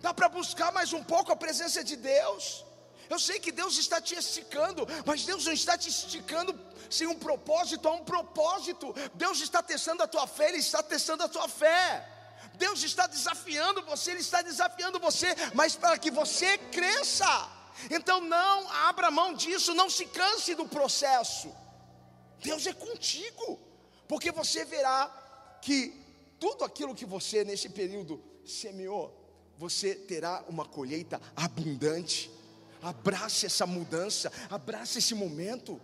[0.00, 2.64] dá para buscar mais um pouco a presença de Deus?
[3.10, 7.18] Eu sei que Deus está te esticando, mas Deus não está te esticando sem um
[7.18, 8.94] propósito, há um propósito.
[9.14, 12.06] Deus está testando a tua fé, Ele está testando a tua fé.
[12.54, 17.57] Deus está desafiando você, Ele está desafiando você, mas para que você cresça.
[17.90, 21.52] Então não abra mão disso, não se canse do processo.
[22.42, 23.58] Deus é contigo,
[24.06, 25.94] porque você verá que
[26.38, 29.14] tudo aquilo que você nesse período semeou,
[29.56, 32.30] você terá uma colheita abundante.
[32.80, 35.80] Abrace essa mudança, abrace esse momento.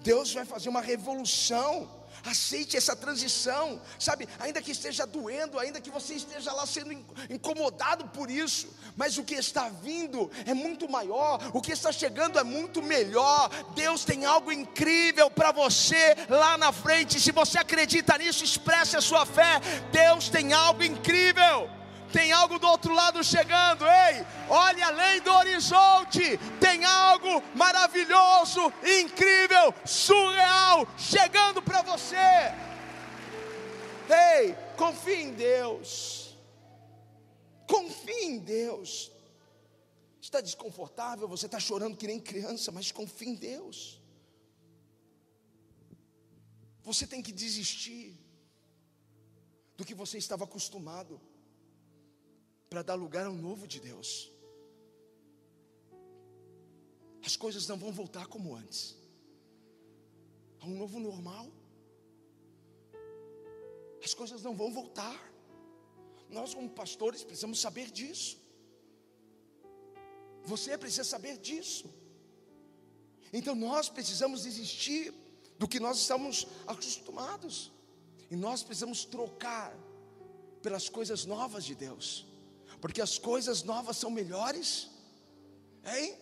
[0.00, 4.28] Deus vai fazer uma revolução aceite essa transição, sabe?
[4.38, 6.92] Ainda que esteja doendo, ainda que você esteja lá sendo
[7.30, 12.38] incomodado por isso, mas o que está vindo é muito maior, o que está chegando
[12.38, 13.48] é muito melhor.
[13.74, 17.20] Deus tem algo incrível para você lá na frente.
[17.20, 19.60] Se você acredita nisso, expresse a sua fé.
[19.92, 21.68] Deus tem algo incrível
[22.14, 28.60] tem algo do outro lado chegando, ei, olhe além do horizonte, tem algo maravilhoso,
[29.02, 32.54] incrível, surreal chegando para você.
[34.36, 36.38] Ei, confie em Deus,
[37.66, 39.10] confie em Deus.
[40.20, 44.00] Está desconfortável, você está chorando que nem criança, mas confie em Deus.
[46.84, 48.16] Você tem que desistir
[49.76, 51.20] do que você estava acostumado
[52.74, 54.32] para dar lugar ao novo de Deus.
[57.24, 58.96] As coisas não vão voltar como antes.
[60.60, 61.46] Há um novo normal.
[64.02, 65.16] As coisas não vão voltar.
[66.28, 68.42] Nós, como pastores, precisamos saber disso.
[70.44, 71.88] Você precisa saber disso.
[73.32, 75.14] Então nós precisamos desistir
[75.60, 77.70] do que nós estamos acostumados.
[78.28, 79.72] E nós precisamos trocar
[80.60, 82.33] pelas coisas novas de Deus
[82.84, 84.90] porque as coisas novas são melhores,
[85.86, 86.18] hein?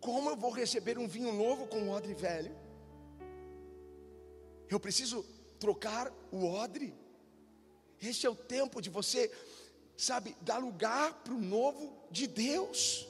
[0.00, 2.52] Como eu vou receber um vinho novo com um odre velho?
[4.68, 5.24] Eu preciso
[5.60, 6.92] trocar o odre.
[8.02, 9.30] Esse é o tempo de você,
[9.96, 13.06] sabe, dar lugar para o novo de Deus,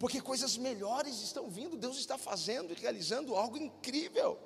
[0.00, 4.36] porque coisas melhores estão vindo, Deus está fazendo e realizando algo incrível.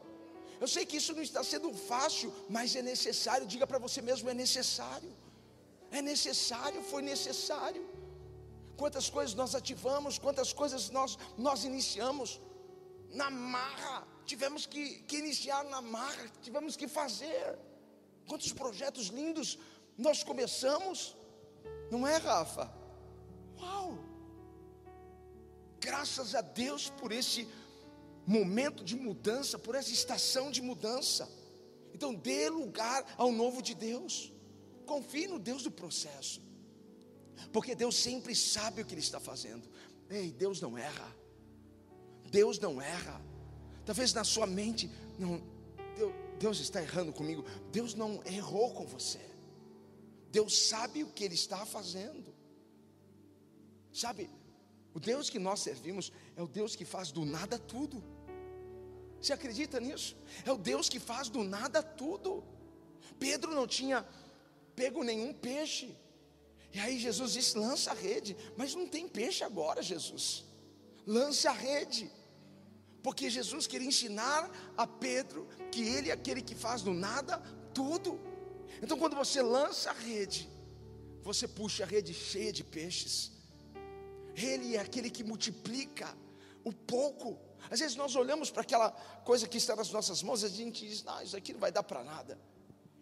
[0.61, 4.29] Eu sei que isso não está sendo fácil, mas é necessário, diga para você mesmo:
[4.29, 5.11] é necessário.
[5.91, 7.85] É necessário, foi necessário.
[8.77, 12.41] Quantas coisas nós ativamos, quantas coisas nós, nós iniciamos
[13.11, 17.59] na marra, tivemos que, que iniciar na marra, tivemos que fazer.
[18.27, 19.59] Quantos projetos lindos
[19.99, 21.17] nós começamos,
[21.91, 22.73] não é, Rafa?
[23.59, 23.99] Uau!
[25.81, 27.49] Graças a Deus por esse
[28.27, 31.29] momento de mudança, por essa estação de mudança.
[31.93, 34.33] Então, dê lugar ao novo de Deus.
[34.91, 36.43] Confie no Deus do processo,
[37.53, 39.71] porque Deus sempre sabe o que Ele está fazendo.
[40.09, 41.17] Ei, Deus não erra.
[42.29, 43.23] Deus não erra.
[43.87, 45.41] Talvez na sua mente, não,
[45.97, 47.45] Deus, Deus está errando comigo.
[47.71, 49.21] Deus não errou com você.
[50.33, 52.35] Deus sabe o que Ele está fazendo.
[53.93, 54.29] Sabe,
[54.93, 58.03] o Deus que nós servimos é o Deus que faz do nada tudo.
[59.21, 60.17] Você acredita nisso?
[60.45, 62.43] É o Deus que faz do nada tudo.
[63.21, 64.05] Pedro não tinha
[64.81, 65.89] pego nenhum peixe.
[66.75, 68.33] E aí Jesus disse: lança a rede.
[68.57, 70.25] Mas não tem peixe agora, Jesus.
[71.07, 72.11] Lance a rede.
[73.05, 74.43] Porque Jesus queria ensinar
[74.77, 75.41] a Pedro
[75.73, 77.35] que ele é aquele que faz do nada
[77.75, 78.11] tudo.
[78.83, 80.43] Então quando você lança a rede,
[81.23, 83.15] você puxa a rede cheia de peixes.
[84.35, 86.09] Ele é aquele que multiplica
[86.63, 87.39] o pouco.
[87.71, 88.91] Às vezes nós olhamos para aquela
[89.31, 91.73] coisa que está nas nossas mãos e a gente diz: Não, isso aqui não vai
[91.73, 92.39] dar para nada.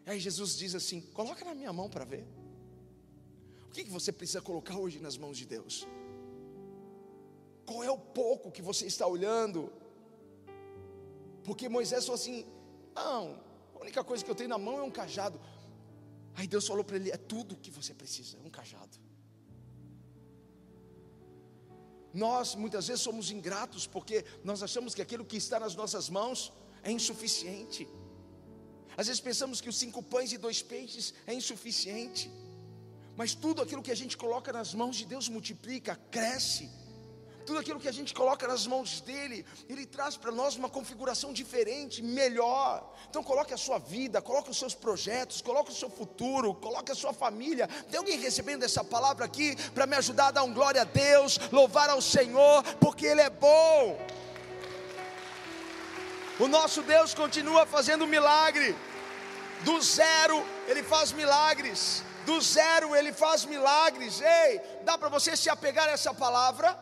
[0.08, 2.26] Aí Jesus diz assim: Coloca na minha mão para ver.
[3.66, 5.86] O que, que você precisa colocar hoje nas mãos de Deus?
[7.66, 9.70] Qual é o pouco que você está olhando?
[11.44, 12.46] Porque Moisés falou assim:
[12.94, 13.38] Não,
[13.74, 15.38] a única coisa que eu tenho na mão é um cajado.
[16.34, 18.96] Aí Deus falou para ele: É tudo que você precisa, é um cajado.
[22.14, 26.50] Nós muitas vezes somos ingratos porque nós achamos que aquilo que está nas nossas mãos
[26.82, 27.86] é insuficiente.
[28.98, 32.30] Às vezes pensamos que os cinco pães e dois peixes é insuficiente.
[33.16, 36.68] Mas tudo aquilo que a gente coloca nas mãos de Deus multiplica, cresce
[37.48, 41.32] tudo aquilo que a gente coloca nas mãos dele, ele traz para nós uma configuração
[41.32, 42.94] diferente, melhor.
[43.08, 46.94] Então coloque a sua vida, coloque os seus projetos, coloque o seu futuro, coloque a
[46.94, 47.66] sua família.
[47.90, 51.38] Tem alguém recebendo essa palavra aqui para me ajudar a dar um glória a Deus,
[51.50, 53.98] louvar ao Senhor, porque ele é bom.
[56.38, 58.76] O nosso Deus continua fazendo milagre.
[59.64, 62.04] Do zero ele faz milagres.
[62.24, 64.20] Do zero ele faz milagres.
[64.20, 66.78] Ei, dá para você se apegar a essa palavra?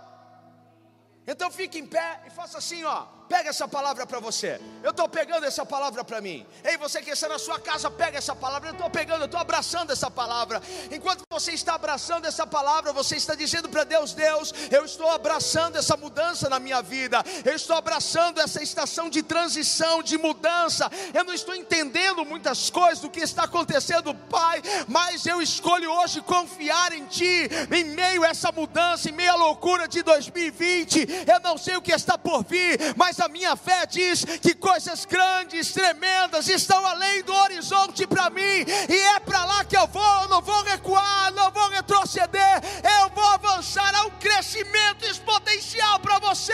[1.26, 3.15] Então fique em pé e faça assim, ó.
[3.28, 4.60] Pega essa palavra para você.
[4.82, 6.46] Eu estou pegando essa palavra para mim.
[6.62, 8.68] Ei, você que está na sua casa, pega essa palavra.
[8.68, 10.62] Eu estou pegando, eu estou abraçando essa palavra.
[10.92, 15.76] Enquanto você está abraçando essa palavra, você está dizendo para Deus: Deus, eu estou abraçando
[15.76, 17.24] essa mudança na minha vida.
[17.44, 20.88] Eu estou abraçando essa estação de transição, de mudança.
[21.12, 26.20] Eu não estou entendendo muitas coisas do que está acontecendo, Pai, mas eu escolho hoje
[26.20, 31.26] confiar em Ti, em meio a essa mudança, em meio à loucura de 2020.
[31.26, 34.54] Eu não sei o que está por vir, mas mas a minha fé diz que
[34.54, 39.86] coisas grandes, tremendas estão além do horizonte para mim, e é para lá que eu
[39.86, 42.60] vou, não vou recuar, não vou retroceder,
[43.00, 46.52] eu vou avançar a um crescimento exponencial para você.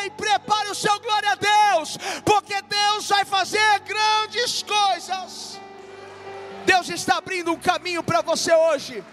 [0.00, 5.60] Ei, prepare o seu glória a Deus, porque Deus vai fazer grandes coisas.
[6.64, 9.04] Deus está abrindo um caminho para você hoje.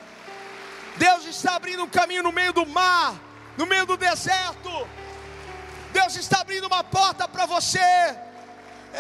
[0.98, 3.16] Deus está abrindo um caminho no meio do mar,
[3.58, 4.88] no meio do deserto.
[6.00, 7.88] Deus está abrindo uma porta para você.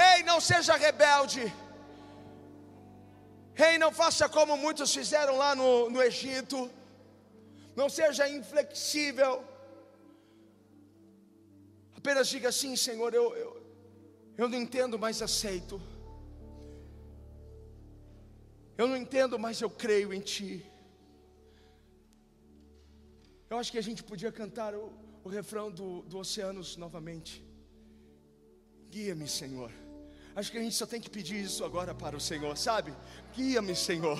[0.07, 1.43] Ei, não seja rebelde.
[3.67, 6.57] Ei, não faça como muitos fizeram lá no, no Egito.
[7.79, 9.31] Não seja inflexível.
[11.99, 13.51] Apenas diga assim, Senhor, eu, eu,
[14.41, 15.75] eu não entendo, mas aceito.
[18.79, 20.51] Eu não entendo, mas eu creio em Ti.
[23.51, 27.43] Eu acho que a gente podia cantar o o refrão do, do Oceanos novamente.
[28.89, 29.71] Guia-me, Senhor.
[30.35, 32.93] Acho que a gente só tem que pedir isso agora para o Senhor, sabe?
[33.35, 34.17] Guia-me, Senhor.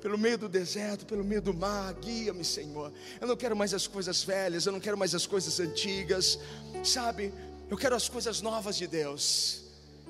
[0.00, 2.92] Pelo meio do deserto, pelo meio do mar, guia-me, Senhor.
[3.20, 6.38] Eu não quero mais as coisas velhas, eu não quero mais as coisas antigas,
[6.82, 7.32] sabe?
[7.70, 9.63] Eu quero as coisas novas de Deus.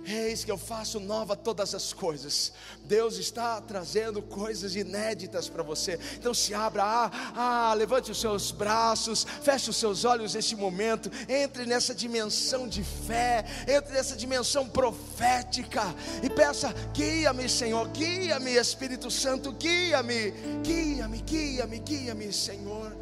[0.06, 2.52] Eis que eu faço nova todas as coisas.
[2.84, 5.98] Deus está trazendo coisas inéditas para você.
[6.14, 11.10] Então se abra, ah, ah, levante os seus braços, feche os seus olhos nesse momento.
[11.28, 15.82] Entre nessa dimensão de fé, entre nessa dimensão profética
[16.22, 20.32] e peça: guia-me, Senhor, guia-me, Espírito Santo, guia-me,
[20.62, 22.94] guia-me, guia-me, guia-me, Senhor.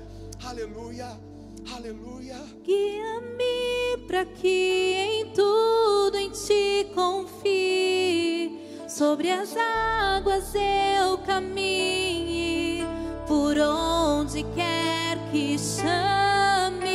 [0.44, 1.18] Aleluia.
[1.70, 2.36] Aleluia.
[2.64, 4.91] Guia-me para que
[9.02, 12.86] Sobre as águas eu caminhe,
[13.26, 16.86] por onde quer que chames.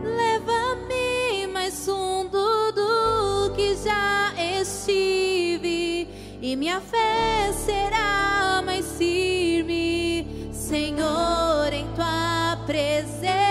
[0.00, 6.08] Leva-me mais fundo do que já estive,
[6.40, 13.47] e minha fé será mais firme, Senhor, em tua presença.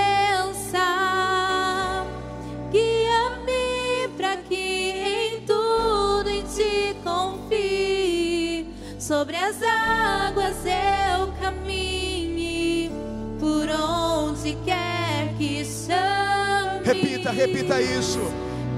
[9.08, 12.92] Sobre as águas eu caminhe,
[13.40, 16.84] por onde quer que chame.
[16.84, 18.20] Repita, repita isso.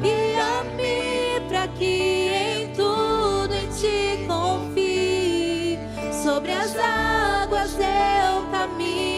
[0.04, 5.80] Guia-me para que em tudo em ti confie.
[6.24, 9.09] Sobre as águas eu caminhe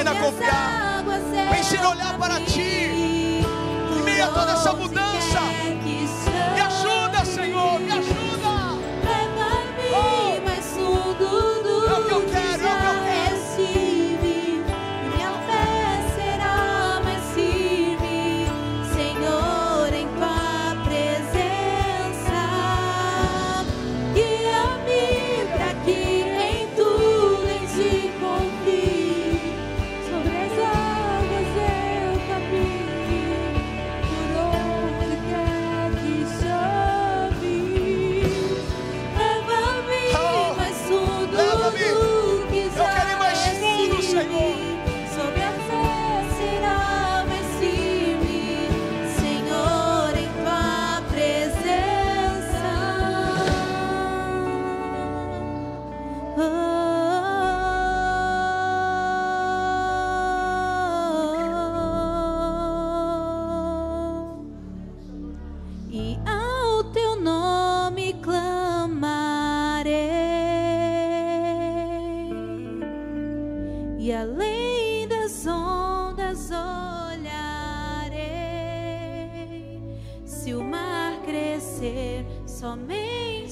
[0.00, 1.04] a confiar.
[1.50, 3.42] Me ensina a olhar para ti.
[3.94, 5.31] Em meio a toda essa mudança.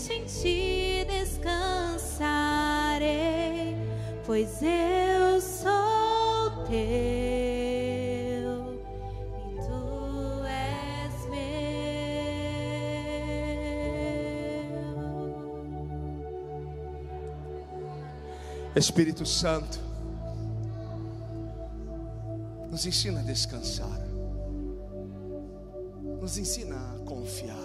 [0.00, 3.76] Somente em ti descansarei,
[4.24, 6.72] pois eu sou teu
[9.36, 11.40] e tu és meu.
[18.74, 19.78] Espírito Santo,
[22.70, 24.00] nos ensina a descansar,
[26.20, 27.59] nos ensina a confiar.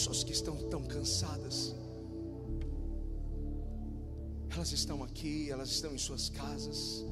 [0.00, 1.74] Pessoas que estão tão cansadas,
[4.50, 7.04] elas estão aqui, elas estão em suas casas.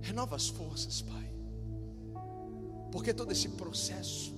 [0.00, 1.30] Renova as forças, Pai,
[2.90, 4.34] porque todo esse processo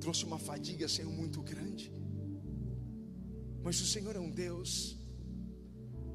[0.00, 1.92] trouxe uma fadiga, Senhor, muito grande.
[3.62, 4.96] Mas o Senhor é um Deus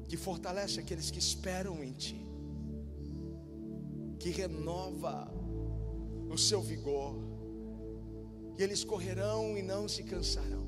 [0.06, 2.20] que fortalece aqueles que esperam em Ti,
[4.18, 5.32] que renova
[6.30, 7.23] o seu vigor,
[8.58, 10.64] e eles correrão e não se cansarão.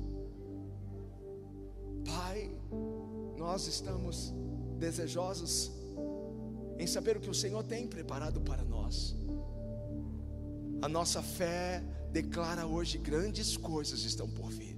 [2.05, 2.49] Pai,
[3.37, 4.33] nós estamos
[4.77, 5.71] desejosos
[6.79, 9.15] em saber o que o Senhor tem preparado para nós.
[10.81, 14.77] A nossa fé declara hoje grandes coisas estão por vir.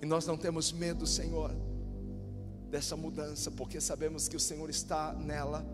[0.00, 1.50] E nós não temos medo, Senhor,
[2.70, 5.66] dessa mudança, porque sabemos que o Senhor está nela,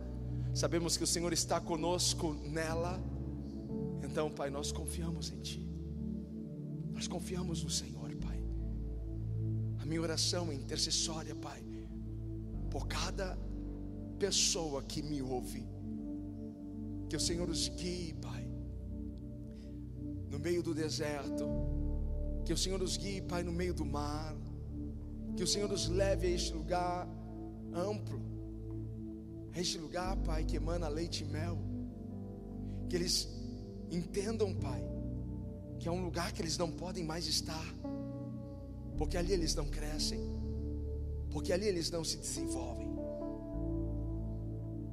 [0.55, 2.99] sabemos que o Senhor está conosco nela.
[4.03, 5.69] Então, Pai, nós confiamos em Ti,
[6.95, 8.43] nós confiamos no Senhor, Pai.
[9.81, 11.63] A minha oração é intercessória, Pai,
[12.71, 13.37] por cada
[14.19, 15.67] pessoa que me ouve,
[17.09, 18.49] que o Senhor os guie, Pai,
[20.31, 21.45] no meio do deserto,
[22.45, 24.37] que o Senhor os guie, Pai, no meio do mar.
[25.37, 27.09] Que o Senhor os leve a este lugar
[27.73, 28.21] amplo.
[29.53, 31.59] A este lugar, Pai, que emana leite e mel.
[32.89, 33.29] Que eles
[33.91, 34.83] entendam, Pai,
[35.79, 37.65] que é um lugar que eles não podem mais estar.
[38.97, 40.21] Porque ali eles não crescem.
[41.31, 42.95] Porque ali eles não se desenvolvem.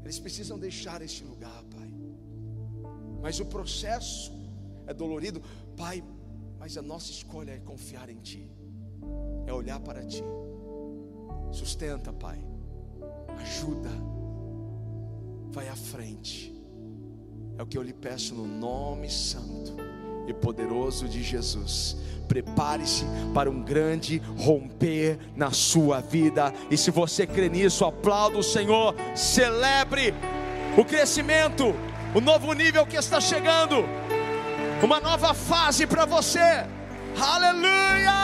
[0.03, 1.93] Eles precisam deixar este lugar, Pai.
[3.21, 4.32] Mas o processo
[4.88, 5.41] é dolorido,
[5.77, 6.03] Pai.
[6.59, 8.47] Mas a nossa escolha é confiar em Ti,
[9.47, 10.23] é olhar para Ti.
[11.51, 12.43] Sustenta, Pai,
[13.39, 13.89] ajuda,
[15.51, 16.53] vai à frente.
[17.57, 19.75] É o que eu lhe peço no nome santo
[20.32, 21.95] e poderoso de Jesus.
[22.27, 26.53] Prepare-se para um grande romper na sua vida.
[26.69, 30.13] E se você crê nisso, aplauda o Senhor, celebre
[30.77, 31.75] o crescimento,
[32.15, 33.86] o novo nível que está chegando
[34.82, 36.65] uma nova fase para você.
[37.19, 38.20] Aleluia!